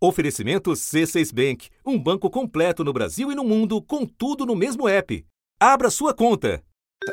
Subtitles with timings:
[0.00, 4.88] Oferecimento C6 Bank, um banco completo no Brasil e no mundo, com tudo no mesmo
[4.88, 5.24] app.
[5.58, 6.62] Abra sua conta.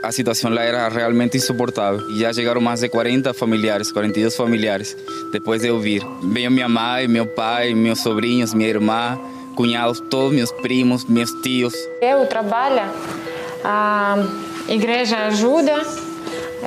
[0.04, 2.08] A situação lá era realmente insuportável.
[2.12, 4.96] E já chegaram mais de 40 familiares, 42 familiares,
[5.32, 6.04] depois de eu vir.
[6.32, 9.20] Veio minha mãe, meu pai, meus sobrinhos, minha irmã,
[9.56, 11.74] cunhados, todos meus primos, meus tios.
[12.00, 12.92] Eu trabalho,
[13.64, 14.16] a
[14.68, 15.82] igreja ajuda,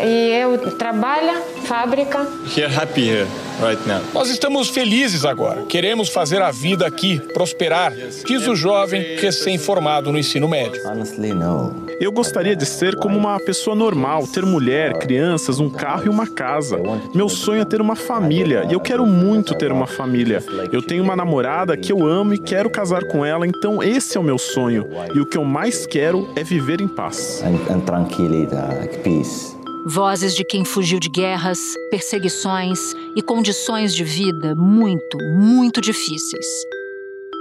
[0.02, 2.26] e eu trabalho, fábrica.
[2.56, 3.26] We're happy here
[3.60, 4.00] right now.
[4.14, 5.62] Nós estamos felizes agora.
[5.62, 10.80] Queremos fazer a vida aqui prosperar, diz o jovem recém-formado no ensino médio.
[10.86, 11.88] Honestly, no.
[12.00, 16.26] Eu gostaria de ser como uma pessoa normal, ter mulher, crianças, um carro e uma
[16.28, 16.78] casa.
[17.12, 20.42] Meu sonho é ter uma família e eu quero muito ter uma família.
[20.72, 24.20] Eu tenho uma namorada que eu amo e quero casar com ela, então esse é
[24.20, 24.86] o meu sonho.
[25.12, 27.42] E o que eu mais quero é viver em paz.
[27.44, 29.57] And, and tranquilidade, peace.
[29.90, 31.58] Vozes de quem fugiu de guerras,
[31.90, 32.78] perseguições
[33.16, 36.44] e condições de vida muito, muito difíceis.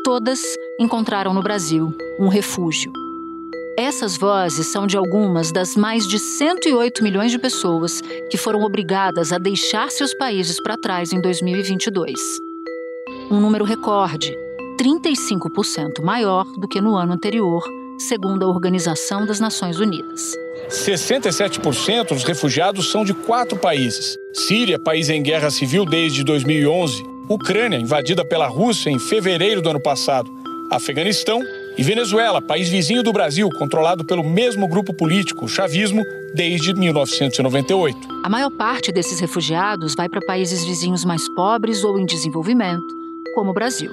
[0.01, 0.39] Todas
[0.79, 2.89] encontraram no Brasil um refúgio.
[3.77, 7.99] Essas vozes são de algumas das mais de 108 milhões de pessoas
[8.31, 12.13] que foram obrigadas a deixar seus países para trás em 2022.
[13.29, 14.34] Um número recorde,
[14.79, 17.61] 35% maior do que no ano anterior,
[17.98, 20.34] segundo a Organização das Nações Unidas.
[20.70, 27.77] 67% dos refugiados são de quatro países: Síria, país em guerra civil desde 2011, Ucrânia,
[27.77, 30.29] invadida pela Rússia em fevereiro do ano passado,
[30.71, 31.41] Afeganistão
[31.77, 37.98] e Venezuela, país vizinho do Brasil, controlado pelo mesmo grupo político, o chavismo, desde 1998.
[38.23, 42.84] A maior parte desses refugiados vai para países vizinhos mais pobres ou em desenvolvimento,
[43.35, 43.91] como o Brasil.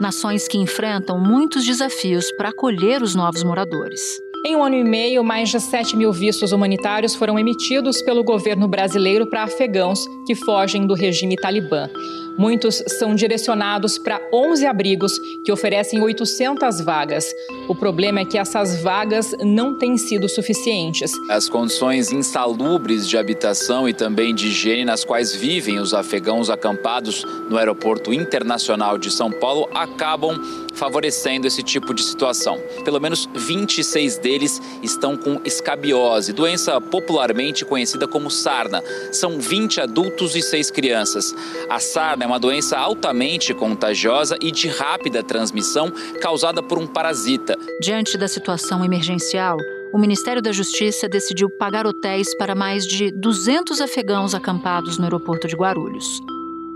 [0.00, 4.00] Nações que enfrentam muitos desafios para acolher os novos moradores.
[4.46, 8.68] Em um ano e meio, mais de 7 mil vistos humanitários foram emitidos pelo governo
[8.68, 11.90] brasileiro para afegãos que fogem do regime talibã.
[12.38, 17.26] Muitos são direcionados para 11 abrigos que oferecem 800 vagas.
[17.68, 21.10] O problema é que essas vagas não têm sido suficientes.
[21.28, 27.24] As condições insalubres de habitação e também de higiene nas quais vivem os afegãos acampados
[27.50, 30.40] no Aeroporto Internacional de São Paulo acabam
[30.78, 32.58] favorecendo esse tipo de situação.
[32.84, 38.82] Pelo menos 26 deles estão com escabiose, doença popularmente conhecida como sarna.
[39.12, 41.34] São 20 adultos e 6 crianças.
[41.68, 47.56] A sarna é uma doença altamente contagiosa e de rápida transmissão causada por um parasita.
[47.82, 49.58] Diante da situação emergencial,
[49.92, 55.48] o Ministério da Justiça decidiu pagar hotéis para mais de 200 afegãos acampados no aeroporto
[55.48, 56.20] de Guarulhos.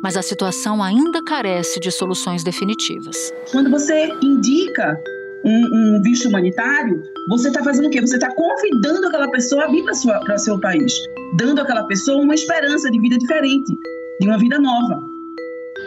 [0.02, 3.32] Mas a situação ainda carece de soluções definitivas.
[3.52, 5.00] Quando você indica
[5.44, 8.00] um, um visto humanitário, você está fazendo o quê?
[8.00, 10.92] Você está convidando aquela pessoa a vir para o seu país,
[11.36, 13.78] dando àquela pessoa uma esperança de vida diferente,
[14.20, 15.00] de uma vida nova.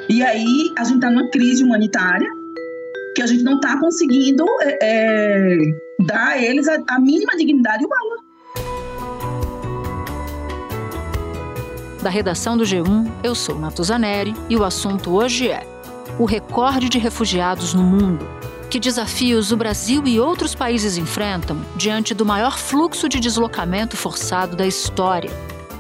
[0.09, 2.29] E aí a gente está numa crise humanitária
[3.15, 5.57] que a gente não está conseguindo é, é,
[6.05, 8.24] dar a eles a, a mínima dignidade humana.
[12.05, 15.65] Da redação do G1, eu sou Natuzaneri e o assunto hoje é
[16.19, 18.27] o recorde de refugiados no mundo.
[18.69, 24.55] Que desafios o Brasil e outros países enfrentam diante do maior fluxo de deslocamento forçado
[24.55, 25.31] da história?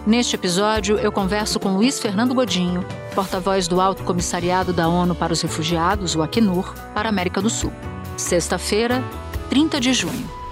[0.03, 5.31] Neste episódio, eu converso com Luiz Fernando Godinho, porta-voz do Alto Comissariado da ONU para
[5.31, 7.71] os Refugiados, o Acnur, para a América do Sul.
[8.17, 9.03] Sexta-feira,
[9.51, 10.44] 30 de junho.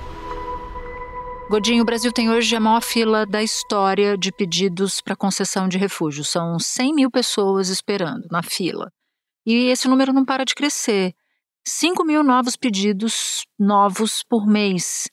[1.53, 5.77] Godinho, o Brasil tem hoje a maior fila da história de pedidos para concessão de
[5.77, 6.23] refúgio.
[6.23, 8.89] São 100 mil pessoas esperando na fila.
[9.45, 11.13] E esse número não para de crescer.
[11.63, 15.07] 5 mil novos pedidos novos por mês.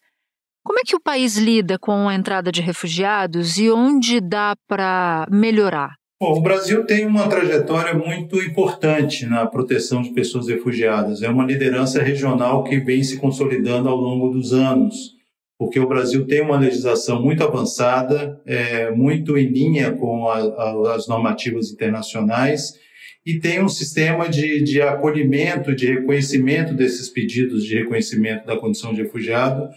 [0.65, 5.27] Como é que o país lida com a entrada de refugiados e onde dá para
[5.31, 5.97] melhorar?
[6.19, 11.21] Bom, o Brasil tem uma trajetória muito importante na proteção de pessoas refugiadas.
[11.21, 15.20] É uma liderança regional que vem se consolidando ao longo dos anos
[15.61, 20.95] porque o Brasil tem uma legislação muito avançada, é, muito em linha com a, a,
[20.95, 22.79] as normativas internacionais
[23.27, 28.95] e tem um sistema de, de acolhimento, de reconhecimento desses pedidos de reconhecimento da condição
[28.95, 29.69] de refugiado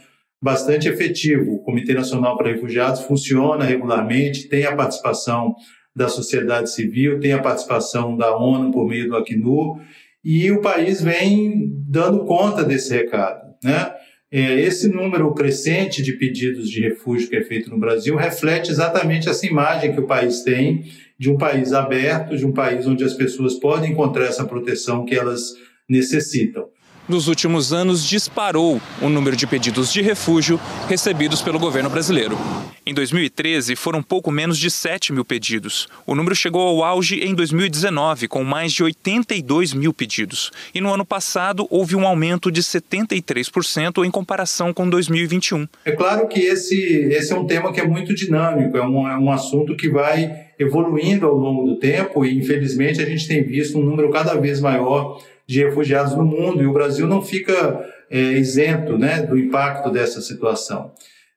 [0.41, 1.56] bastante efetivo.
[1.56, 5.53] O Comitê Nacional para Refugiados funciona regularmente, tem a participação
[5.94, 9.81] da sociedade civil, tem a participação da ONU por meio do Acnur,
[10.24, 13.94] e o país vem dando conta desse recado, né?
[14.35, 19.30] É, esse número crescente de pedidos de refúgio que é feito no Brasil reflete exatamente
[19.30, 20.85] essa imagem que o país tem
[21.19, 25.13] de um país aberto, de um país onde as pessoas podem encontrar essa proteção que
[25.13, 25.53] elas
[25.88, 26.65] necessitam.
[27.07, 32.38] Nos últimos anos disparou o número de pedidos de refúgio recebidos pelo governo brasileiro.
[32.85, 35.88] Em 2013, foram pouco menos de 7 mil pedidos.
[36.05, 40.51] O número chegou ao auge em 2019, com mais de 82 mil pedidos.
[40.75, 45.65] E no ano passado, houve um aumento de 73% em comparação com 2021.
[45.85, 46.75] É claro que esse,
[47.09, 50.29] esse é um tema que é muito dinâmico, é um, é um assunto que vai
[50.59, 54.59] evoluindo ao longo do tempo e, infelizmente, a gente tem visto um número cada vez
[54.59, 59.90] maior de refugiados no mundo e o Brasil não fica é, isento né, do impacto
[59.90, 60.92] dessa situação.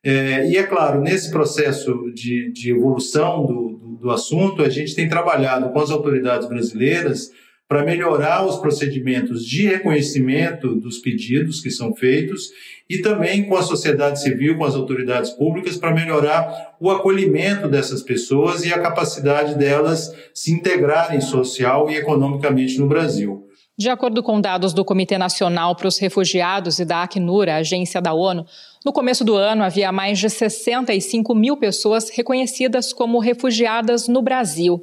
[0.05, 4.95] É, e é claro, nesse processo de, de evolução do, do, do assunto, a gente
[4.95, 7.31] tem trabalhado com as autoridades brasileiras
[7.69, 12.53] para melhorar os procedimentos de reconhecimento dos pedidos que são feitos
[12.89, 18.03] e também com a sociedade civil, com as autoridades públicas, para melhorar o acolhimento dessas
[18.03, 23.46] pessoas e a capacidade delas se integrarem social e economicamente no Brasil.
[23.79, 28.01] De acordo com dados do Comitê Nacional para os Refugiados e da Acnur, a agência
[28.01, 28.47] da ONU,
[28.83, 34.83] no começo do ano havia mais de 65 mil pessoas reconhecidas como refugiadas no Brasil.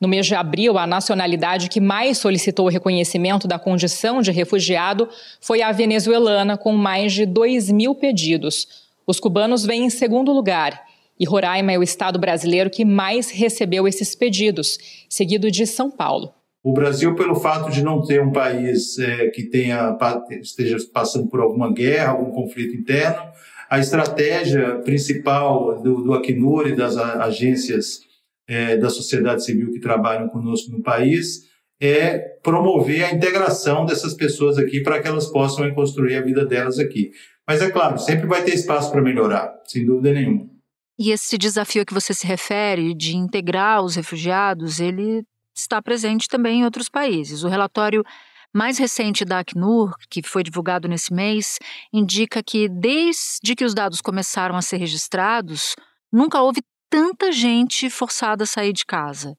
[0.00, 5.08] No mês de abril, a nacionalidade que mais solicitou o reconhecimento da condição de refugiado
[5.40, 8.66] foi a venezuelana, com mais de 2 mil pedidos.
[9.06, 10.82] Os cubanos vêm em segundo lugar.
[11.16, 14.78] E Roraima é o estado brasileiro que mais recebeu esses pedidos,
[15.08, 16.34] seguido de São Paulo.
[16.64, 19.96] O Brasil, pelo fato de não ter um país é, que tenha,
[20.40, 23.20] esteja passando por alguma guerra, algum conflito interno,
[23.68, 28.00] a estratégia principal do, do Acnur e das agências
[28.46, 31.50] é, da sociedade civil que trabalham conosco no país
[31.80, 36.78] é promover a integração dessas pessoas aqui para que elas possam construir a vida delas
[36.78, 37.10] aqui.
[37.46, 40.48] Mas é claro, sempre vai ter espaço para melhorar, sem dúvida nenhuma.
[40.96, 46.60] E esse desafio que você se refere de integrar os refugiados, ele está presente também
[46.60, 47.44] em outros países.
[47.44, 48.04] O relatório
[48.52, 51.58] mais recente da Acnur, que foi divulgado nesse mês,
[51.92, 55.74] indica que desde que os dados começaram a ser registrados,
[56.12, 59.34] nunca houve tanta gente forçada a sair de casa.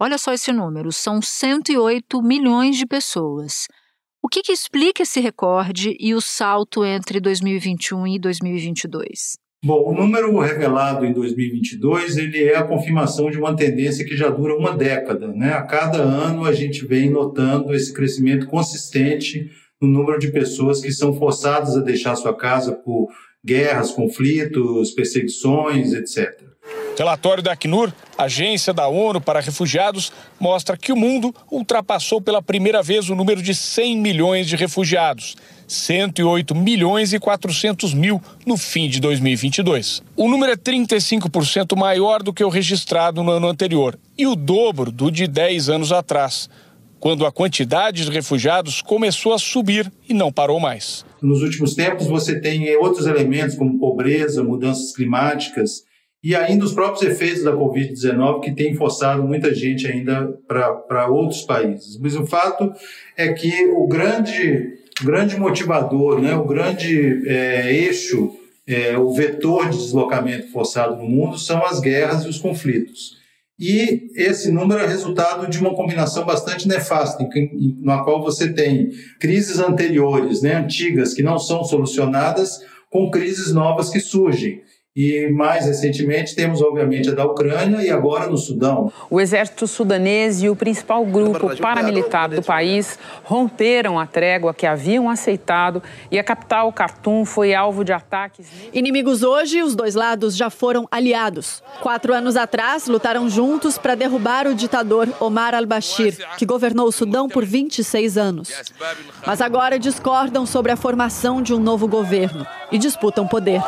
[0.00, 3.66] Olha só esse número, são 108 milhões de pessoas.
[4.22, 9.47] O que, que explica esse recorde e o salto entre 2021 e 2022?
[9.64, 14.28] Bom, o número revelado em 2022 ele é a confirmação de uma tendência que já
[14.28, 15.26] dura uma década.
[15.26, 15.52] Né?
[15.52, 19.50] A cada ano a gente vem notando esse crescimento consistente
[19.82, 23.08] no número de pessoas que são forçadas a deixar sua casa por
[23.44, 26.40] guerras, conflitos, perseguições, etc.
[26.96, 32.80] Relatório da Acnur, agência da ONU para refugiados, mostra que o mundo ultrapassou pela primeira
[32.80, 35.36] vez o número de 100 milhões de refugiados.
[35.68, 40.02] 108 milhões e 400 mil no fim de 2022.
[40.16, 44.90] O número é 35% maior do que o registrado no ano anterior e o dobro
[44.90, 46.48] do de 10 anos atrás,
[46.98, 51.04] quando a quantidade de refugiados começou a subir e não parou mais.
[51.20, 55.86] Nos últimos tempos, você tem outros elementos como pobreza, mudanças climáticas
[56.22, 61.42] e ainda os próprios efeitos da Covid-19 que têm forçado muita gente ainda para outros
[61.42, 61.98] países.
[61.98, 62.72] Mas o fato
[63.16, 68.32] é que o grande grande motivador, né, o grande é, eixo,
[68.66, 73.18] é, o vetor de deslocamento forçado no mundo são as guerras e os conflitos.
[73.58, 78.90] E esse número é resultado de uma combinação bastante nefasta, em, na qual você tem
[79.18, 82.60] crises anteriores, né, antigas, que não são solucionadas,
[82.90, 84.62] com crises novas que surgem.
[85.00, 88.92] E mais recentemente temos, obviamente, a da Ucrânia e agora no Sudão.
[89.08, 95.08] O exército sudanês e o principal grupo paramilitar do país romperam a trégua que haviam
[95.08, 98.48] aceitado e a capital, Khartoum, foi alvo de ataques.
[98.72, 101.62] Inimigos hoje, os dois lados já foram aliados.
[101.80, 107.28] Quatro anos atrás, lutaram juntos para derrubar o ditador Omar al-Bashir, que governou o Sudão
[107.28, 108.50] por 26 anos.
[109.24, 113.60] Mas agora discordam sobre a formação de um novo governo e disputam poder.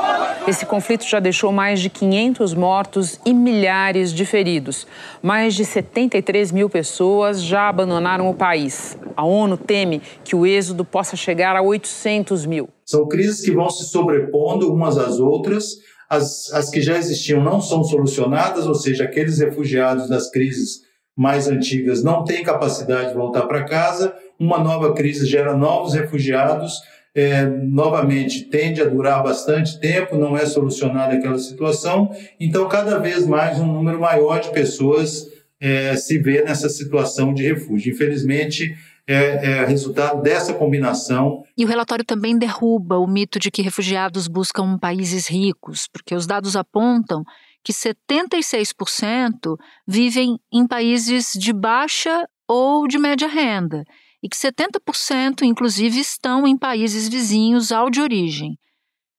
[0.49, 4.87] Esse conflito já deixou mais de 500 mortos e milhares de feridos.
[5.23, 8.97] Mais de 73 mil pessoas já abandonaram o país.
[9.17, 12.69] A ONU teme que o êxodo possa chegar a 800 mil.
[12.85, 15.77] São crises que vão se sobrepondo umas às outras.
[16.09, 20.81] As, as que já existiam não são solucionadas, ou seja, aqueles refugiados das crises
[21.17, 24.13] mais antigas não têm capacidade de voltar para casa.
[24.39, 26.73] Uma nova crise gera novos refugiados
[27.15, 33.27] é, novamente tende a durar bastante tempo, não é solucionada aquela situação, então cada vez
[33.27, 35.29] mais um número maior de pessoas
[35.61, 37.93] é, se vê nessa situação de refúgio.
[37.93, 38.75] Infelizmente,
[39.07, 41.45] é, é, resultado dessa combinação.
[41.57, 46.27] E o relatório também derruba o mito de que refugiados buscam países ricos, porque os
[46.27, 47.25] dados apontam
[47.63, 53.85] que 76% vivem em países de baixa ou de média renda
[54.23, 58.57] e que 70%, inclusive, estão em países vizinhos ao de origem.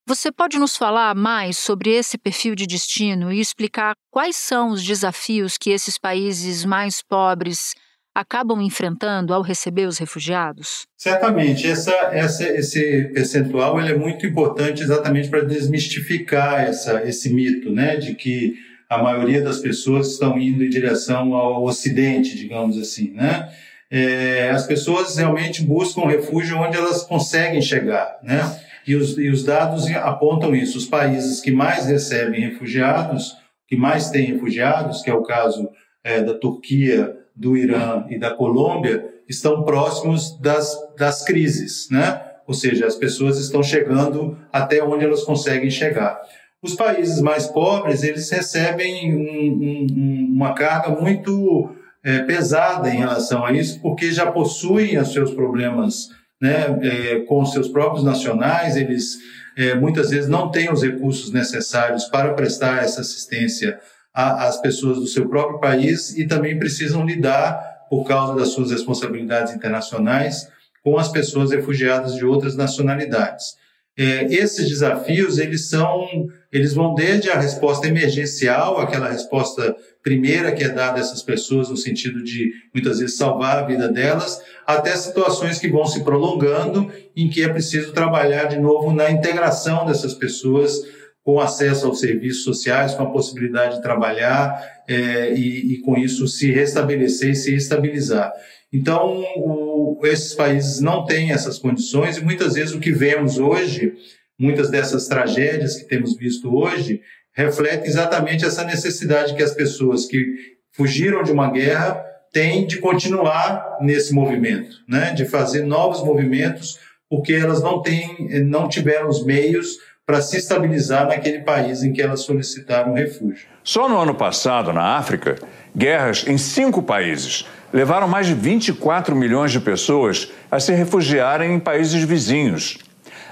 [0.08, 4.84] Você pode nos falar mais sobre esse perfil de destino e explicar quais são os
[4.84, 7.74] desafios que esses países mais pobres
[8.14, 10.86] acabam enfrentando ao receber os refugiados?
[10.98, 11.66] Certamente.
[11.66, 17.96] Essa, essa, esse percentual ele é muito importante exatamente para desmistificar essa, esse mito né,
[17.96, 18.56] de que
[18.90, 23.12] a maioria das pessoas estão indo em direção ao Ocidente, digamos assim.
[23.12, 23.50] Né?
[23.92, 28.18] É, as pessoas realmente buscam refúgio onde elas conseguem chegar.
[28.24, 28.40] Né?
[28.88, 30.78] E, os, e os dados apontam isso.
[30.78, 33.36] Os países que mais recebem refugiados,
[33.68, 35.70] que mais têm refugiados, que é o caso
[36.04, 42.22] é, da Turquia, do Irã e da Colômbia estão próximos das, das crises, né?
[42.46, 46.20] Ou seja, as pessoas estão chegando até onde elas conseguem chegar.
[46.62, 53.46] Os países mais pobres, eles recebem um, um, uma carga muito é, pesada em relação
[53.46, 56.10] a isso, porque já possuem os seus problemas
[56.42, 59.18] né, é, com os seus próprios nacionais, eles
[59.56, 63.80] é, muitas vezes não têm os recursos necessários para prestar essa assistência
[64.14, 69.54] às pessoas do seu próprio país e também precisam lidar, por causa das suas responsabilidades
[69.54, 70.50] internacionais,
[70.84, 73.56] com as pessoas refugiadas de outras nacionalidades.
[73.98, 76.08] É, esses desafios eles são
[76.50, 81.70] eles vão desde a resposta emergencial aquela resposta primeira que é dada a essas pessoas
[81.70, 86.90] no sentido de muitas vezes salvar a vida delas até situações que vão se prolongando
[87.16, 90.82] em que é preciso trabalhar de novo na integração dessas pessoas
[91.24, 96.28] com acesso aos serviços sociais, com a possibilidade de trabalhar é, e, e, com isso
[96.28, 98.34] se restabelecer e se estabilizar.
[98.74, 103.94] Então, o, esses países não têm essas condições e muitas vezes o que vemos hoje,
[104.40, 107.02] muitas dessas tragédias que temos visto hoje,
[107.34, 110.26] refletem exatamente essa necessidade que as pessoas que
[110.72, 112.02] fugiram de uma guerra
[112.32, 115.12] têm de continuar nesse movimento, né?
[115.14, 121.08] de fazer novos movimentos, porque elas não têm, não tiveram os meios para se estabilizar
[121.08, 123.48] naquele país em que elas solicitaram refúgio.
[123.64, 125.36] Só no ano passado, na África,
[125.76, 131.60] guerras em cinco países levaram mais de 24 milhões de pessoas a se refugiarem em
[131.60, 132.78] países vizinhos.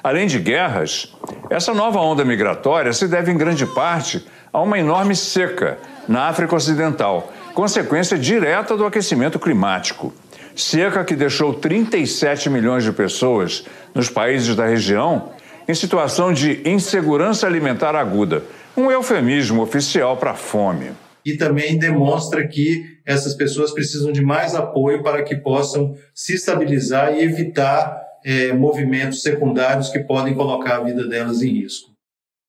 [0.03, 1.13] Além de guerras,
[1.50, 5.77] essa nova onda migratória se deve em grande parte a uma enorme seca
[6.08, 10.13] na África Ocidental, consequência direta do aquecimento climático.
[10.55, 15.31] Seca que deixou 37 milhões de pessoas nos países da região
[15.67, 18.43] em situação de insegurança alimentar aguda,
[18.75, 20.91] um eufemismo oficial para fome.
[21.24, 27.12] E também demonstra que essas pessoas precisam de mais apoio para que possam se estabilizar
[27.12, 31.89] e evitar é, movimentos secundários que podem colocar a vida delas em risco.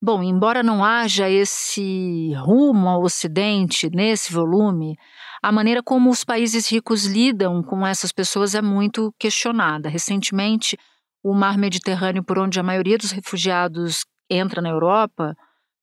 [0.02, 4.98] Bom, embora não haja esse rumo ao Ocidente nesse volume,
[5.42, 9.88] a maneira como os países ricos lidam com essas pessoas é muito questionada.
[9.88, 10.76] Recentemente,
[11.24, 15.34] o mar Mediterrâneo, por onde a maioria dos refugiados entra na Europa,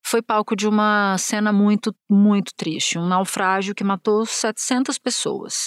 [0.05, 5.65] foi palco de uma cena muito, muito triste, um naufrágio que matou 700 pessoas.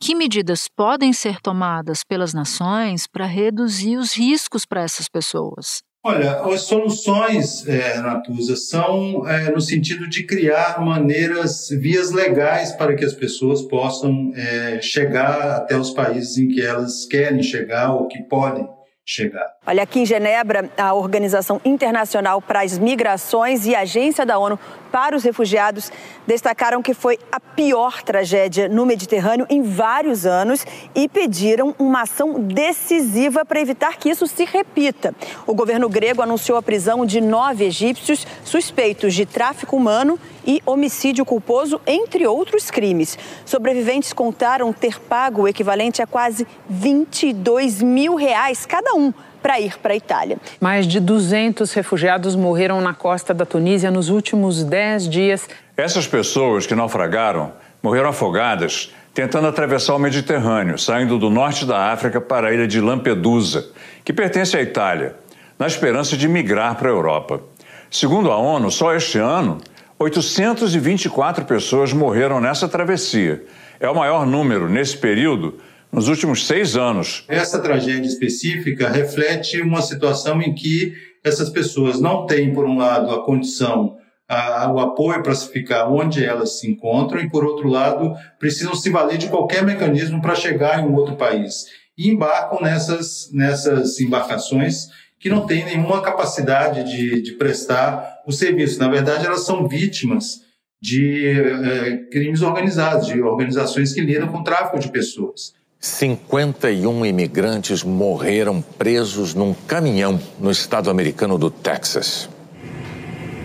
[0.00, 5.82] Que medidas podem ser tomadas pelas nações para reduzir os riscos para essas pessoas?
[6.06, 12.94] Olha, as soluções, é, Natuza, são é, no sentido de criar maneiras, vias legais para
[12.94, 18.06] que as pessoas possam é, chegar até os países em que elas querem chegar ou
[18.06, 18.68] que podem
[19.04, 19.54] chegar.
[19.66, 24.58] Olha, aqui em Genebra, a Organização Internacional para as Migrações e a Agência da ONU
[24.90, 25.92] para os Refugiados
[26.26, 32.40] destacaram que foi a pior tragédia no Mediterrâneo em vários anos e pediram uma ação
[32.40, 35.14] decisiva para evitar que isso se repita.
[35.46, 41.24] O governo grego anunciou a prisão de nove egípcios suspeitos de tráfico humano e homicídio
[41.24, 43.18] culposo, entre outros crimes.
[43.44, 49.78] Sobreviventes contaram ter pago o equivalente a quase 22 mil reais cada um para ir
[49.78, 50.38] para a Itália.
[50.58, 55.48] Mais de 200 refugiados morreram na costa da Tunísia nos últimos 10 dias.
[55.76, 62.20] Essas pessoas que naufragaram morreram afogadas tentando atravessar o Mediterrâneo, saindo do norte da África
[62.20, 63.66] para a ilha de Lampedusa,
[64.04, 65.14] que pertence à Itália,
[65.56, 67.40] na esperança de migrar para a Europa.
[67.88, 69.58] Segundo a ONU, só este ano,
[69.98, 73.44] 824 pessoas morreram nessa travessia.
[73.78, 75.58] É o maior número nesse período
[75.92, 77.24] nos últimos seis anos.
[77.28, 80.92] Essa tragédia específica reflete uma situação em que
[81.24, 83.96] essas pessoas não têm, por um lado, a condição,
[84.28, 88.74] a, o apoio para se ficar onde elas se encontram, e, por outro lado, precisam
[88.74, 91.66] se valer de qualquer mecanismo para chegar em um outro país.
[91.96, 94.88] E embarcam nessas, nessas embarcações
[95.24, 98.78] que não têm nenhuma capacidade de, de prestar o serviço.
[98.78, 100.42] Na verdade, elas são vítimas
[100.82, 105.54] de é, crimes organizados, de organizações que lidam com tráfico de pessoas.
[105.80, 112.28] 51 imigrantes morreram presos num caminhão no estado americano do Texas.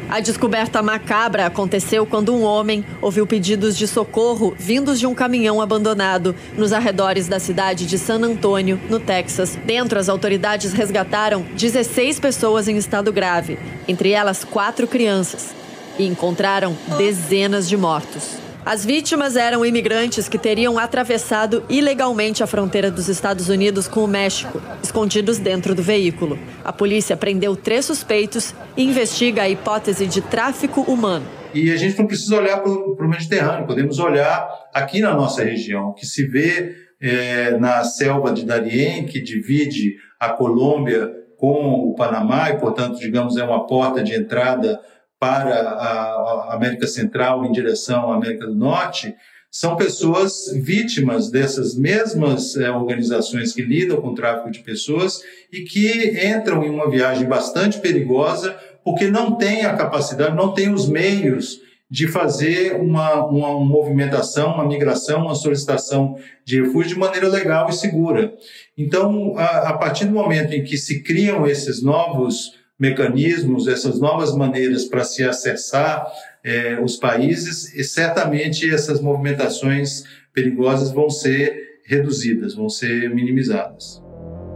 [0.10, 5.62] A descoberta macabra aconteceu quando um homem ouviu pedidos de socorro vindos de um caminhão
[5.62, 9.56] abandonado nos arredores da cidade de San Antônio, no Texas.
[9.64, 15.54] Dentro, as autoridades resgataram 16 pessoas em estado grave, entre elas quatro crianças,
[16.00, 18.49] e encontraram dezenas de mortos.
[18.66, 24.08] As vítimas eram imigrantes que teriam atravessado ilegalmente a fronteira dos Estados Unidos com o
[24.08, 26.38] México, escondidos dentro do veículo.
[26.64, 31.26] A polícia prendeu três suspeitos e investiga a hipótese de tráfico humano.
[31.54, 35.94] E a gente não precisa olhar para o Mediterrâneo, podemos olhar aqui na nossa região,
[35.94, 42.50] que se vê é, na selva de Darién, que divide a Colômbia com o Panamá
[42.50, 44.80] e, portanto, digamos, é uma porta de entrada
[45.20, 49.14] para a América Central em direção à América do Norte,
[49.52, 55.22] são pessoas vítimas dessas mesmas é, organizações que lidam com o tráfico de pessoas
[55.52, 60.72] e que entram em uma viagem bastante perigosa porque não têm a capacidade, não têm
[60.72, 61.60] os meios
[61.90, 67.74] de fazer uma, uma, movimentação, uma migração, uma solicitação de refúgio de maneira legal e
[67.74, 68.32] segura.
[68.78, 74.34] Então, a, a partir do momento em que se criam esses novos mecanismos, essas novas
[74.34, 76.08] maneiras para se acessar
[76.44, 84.02] é, os países, e certamente essas movimentações perigosas vão ser reduzidas, vão ser minimizadas.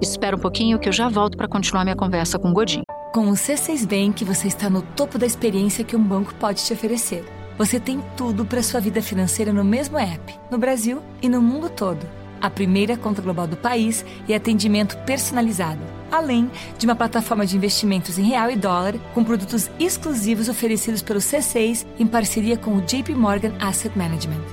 [0.02, 2.84] Espera um pouquinho que eu já volto para continuar minha conversa com o Godinho.
[3.14, 6.74] Com o C6 Bank, você está no topo da experiência que um banco pode te
[6.74, 7.24] oferecer.
[7.58, 11.70] Você tem tudo para sua vida financeira no mesmo app, no Brasil e no mundo
[11.70, 12.04] todo.
[12.42, 18.20] A primeira conta global do país e atendimento personalizado além de uma plataforma de investimentos
[18.20, 23.16] em real e dólar com produtos exclusivos oferecidos pelo C6 em parceria com o JP
[23.16, 24.44] Morgan Asset Management.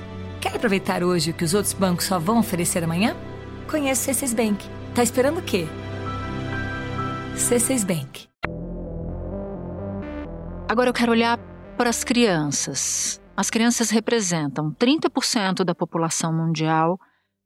[0.41, 3.15] Quer aproveitar hoje o que os outros bancos só vão oferecer amanhã?
[3.69, 4.67] Conheça o C6 Bank.
[4.95, 5.67] Tá esperando o quê?
[7.35, 8.27] C6 Bank.
[10.67, 11.37] Agora eu quero olhar
[11.77, 13.21] para as crianças.
[13.37, 16.97] As crianças representam 30% da população mundial,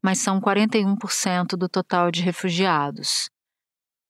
[0.02, 3.30] mas são 41% do total de refugiados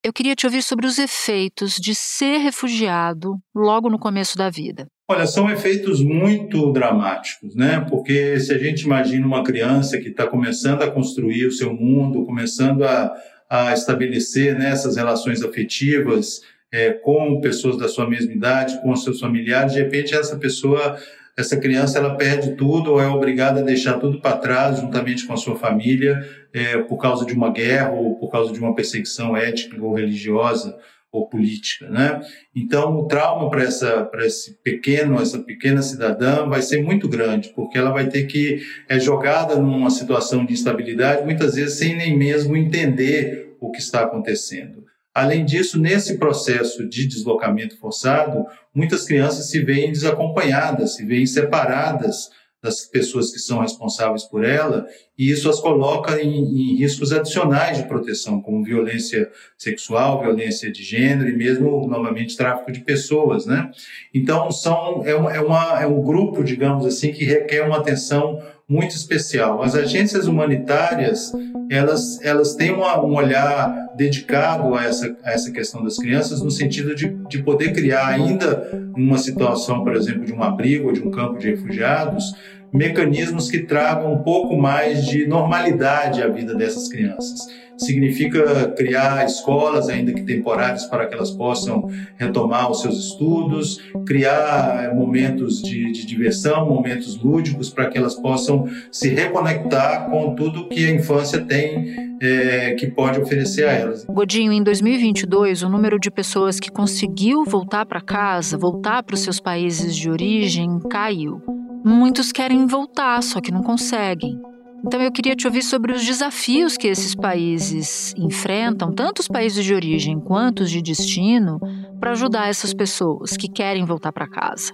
[0.05, 4.85] eu queria te ouvir sobre os efeitos de ser refugiado logo no começo da vida.
[5.09, 7.83] Olha, são efeitos muito dramáticos, né?
[7.89, 12.23] Porque se a gente imagina uma criança que está começando a construir o seu mundo,
[12.23, 13.11] começando a,
[13.49, 19.19] a estabelecer né, essas relações afetivas é, com pessoas da sua mesma idade, com seus
[19.19, 20.99] familiares, de repente essa pessoa
[21.37, 25.33] essa criança ela perde tudo ou é obrigada a deixar tudo para trás juntamente com
[25.33, 29.35] a sua família é, por causa de uma guerra ou por causa de uma perseguição
[29.35, 30.77] étnica ou religiosa
[31.11, 32.21] ou política, né?
[32.53, 37.53] Então o trauma para essa para esse pequeno essa pequena cidadã vai ser muito grande
[37.55, 42.17] porque ela vai ter que é jogada numa situação de instabilidade muitas vezes sem nem
[42.17, 44.83] mesmo entender o que está acontecendo.
[45.15, 52.29] Além disso, nesse processo de deslocamento forçado, muitas crianças se veem desacompanhadas, se veem separadas
[52.61, 54.85] das pessoas que são responsáveis por ela,
[55.17, 60.83] e isso as coloca em, em, riscos adicionais de proteção, como violência sexual, violência de
[60.83, 63.71] gênero e mesmo, novamente, tráfico de pessoas, né?
[64.13, 68.95] Então, são, é, é, uma, é um grupo, digamos assim, que requer uma atenção muito
[68.95, 69.61] especial.
[69.61, 71.31] As agências humanitárias,
[71.69, 76.49] elas, elas têm uma, um olhar dedicado a essa, a essa questão das crianças, no
[76.49, 81.01] sentido de, de poder criar ainda uma situação, por exemplo, de um abrigo ou de
[81.01, 82.33] um campo de refugiados,
[82.73, 87.39] mecanismos que tragam um pouco mais de normalidade à vida dessas crianças.
[87.77, 94.93] Significa criar escolas, ainda que temporárias, para que elas possam retomar os seus estudos, criar
[94.95, 100.85] momentos de, de diversão, momentos lúdicos, para que elas possam se reconectar com tudo que
[100.85, 104.05] a infância tem é, que pode oferecer a elas.
[104.05, 109.21] Godinho, em 2022, o número de pessoas que conseguiu voltar para casa, voltar para os
[109.21, 111.41] seus países de origem, caiu.
[111.83, 114.39] Muitos querem voltar, só que não conseguem.
[114.85, 119.65] Então eu queria te ouvir sobre os desafios que esses países enfrentam, tanto os países
[119.65, 121.59] de origem quanto os de destino,
[121.99, 124.71] para ajudar essas pessoas que querem voltar para casa.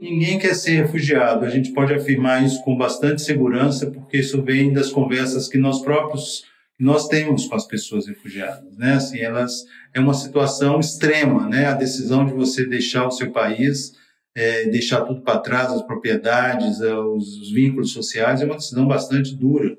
[0.00, 1.44] Ninguém quer ser refugiado.
[1.44, 5.80] A gente pode afirmar isso com bastante segurança, porque isso vem das conversas que nós
[5.80, 6.42] próprios
[6.76, 8.94] nós temos com as pessoas refugiadas, né?
[8.94, 9.62] Assim, elas
[9.94, 11.66] é uma situação extrema, né?
[11.66, 13.92] A decisão de você deixar o seu país
[14.34, 18.86] é, deixar tudo para trás, as propriedades, é, os, os, vínculos sociais, é uma decisão
[18.86, 19.76] bastante dura.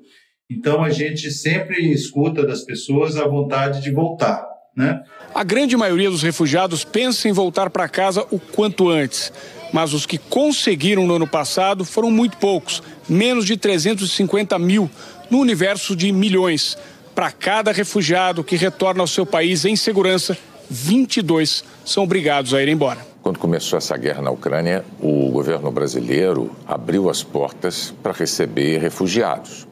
[0.50, 4.46] Então a gente sempre escuta das pessoas a vontade de voltar.
[4.76, 5.02] Né?
[5.34, 9.32] A grande maioria dos refugiados pensa em voltar para casa o quanto antes,
[9.72, 14.90] mas os que conseguiram no ano passado foram muito poucos, menos de 350 mil,
[15.30, 16.76] no universo de milhões.
[17.14, 20.36] Para cada refugiado que retorna ao seu país em segurança,
[20.68, 23.13] 22 são obrigados a ir embora.
[23.24, 29.66] Quando começou essa guerra na Ucrânia, o governo brasileiro abriu as portas para receber refugiados.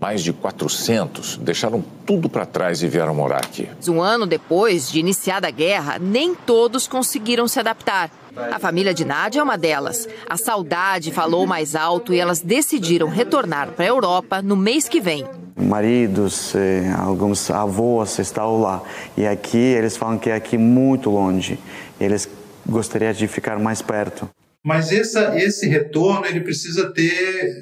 [0.00, 3.68] Mais de 400 deixaram tudo para trás e vieram morar aqui.
[3.86, 8.10] Um ano depois de iniciada a guerra, nem todos conseguiram se adaptar.
[8.50, 10.08] A família de Nádia é uma delas.
[10.28, 15.00] A saudade falou mais alto e elas decidiram retornar para a Europa no mês que
[15.00, 15.24] vem.
[15.56, 18.82] Maridos, eh, alguns avós estão lá.
[19.16, 21.56] E aqui eles falam que é aqui muito longe.
[22.00, 22.26] Eles
[22.70, 24.30] gostariam de ficar mais perto.
[24.62, 27.12] Mas essa, esse retorno ele precisa ter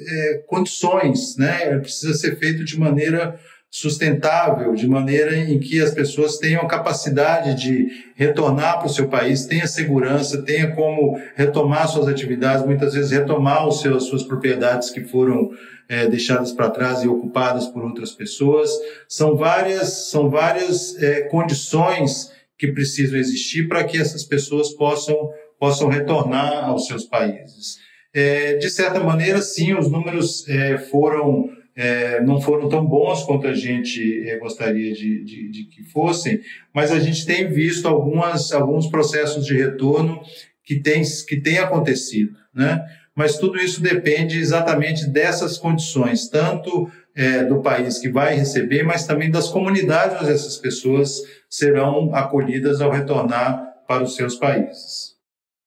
[0.07, 1.67] é, condições, né?
[1.67, 3.39] Ele precisa ser feito de maneira
[3.71, 9.45] sustentável, de maneira em que as pessoas tenham capacidade de retornar para o seu país,
[9.45, 14.89] tenha segurança, tenha como retomar suas atividades, muitas vezes retomar os seus, as suas propriedades
[14.89, 15.51] que foram
[15.87, 18.71] é, deixadas para trás e ocupadas por outras pessoas.
[19.07, 25.15] São várias, são várias é, condições que precisam existir para que essas pessoas possam
[25.57, 27.79] possam retornar aos seus países.
[28.13, 33.47] É, de certa maneira, sim, os números é, foram é, não foram tão bons quanto
[33.47, 36.41] a gente é, gostaria de, de, de, que fossem,
[36.73, 40.19] mas a gente tem visto algumas, alguns processos de retorno
[40.65, 42.83] que têm que tem acontecido, né?
[43.15, 49.05] Mas tudo isso depende exatamente dessas condições, tanto é, do país que vai receber, mas
[49.05, 55.17] também das comunidades onde essas pessoas serão acolhidas ao retornar para os seus países.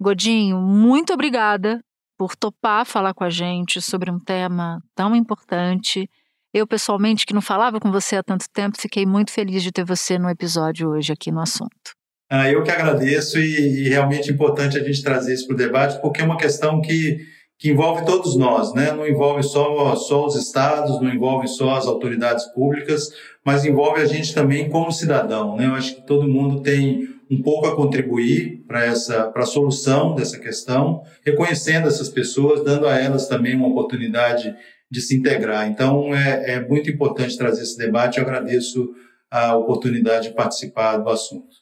[0.00, 1.84] Godinho, muito obrigada
[2.16, 6.08] por topar falar com a gente sobre um tema tão importante.
[6.54, 9.84] Eu, pessoalmente, que não falava com você há tanto tempo, fiquei muito feliz de ter
[9.84, 11.92] você no episódio hoje aqui no assunto.
[12.30, 15.58] Ah, eu que agradeço e, e realmente é importante a gente trazer isso para o
[15.58, 17.18] debate, porque é uma questão que,
[17.62, 18.90] que envolve todos nós, né?
[18.90, 23.12] não envolve só, só os estados, não envolve só as autoridades públicas,
[23.44, 25.54] mas envolve a gente também como cidadão.
[25.54, 25.66] Né?
[25.66, 30.12] Eu acho que todo mundo tem um pouco a contribuir para essa para a solução
[30.16, 34.52] dessa questão, reconhecendo essas pessoas, dando a elas também uma oportunidade
[34.90, 35.68] de se integrar.
[35.68, 38.18] Então é, é muito importante trazer esse debate.
[38.18, 38.90] Eu agradeço
[39.30, 41.61] a oportunidade de participar do assunto.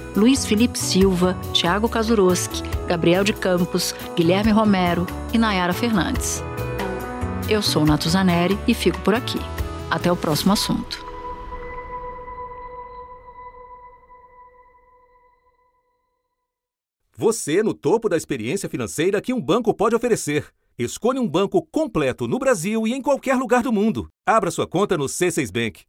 [0.15, 6.43] Luiz Felipe Silva, Tiago Kazuroski, Gabriel de Campos, Guilherme Romero e Nayara Fernandes.
[7.49, 9.39] Eu sou Nato Zaneri e fico por aqui.
[9.89, 11.05] Até o próximo assunto.
[17.15, 20.45] Você no topo da experiência financeira que um banco pode oferecer.
[20.77, 24.09] Escolha um banco completo no Brasil e em qualquer lugar do mundo.
[24.25, 25.83] Abra sua conta no C6 Bank.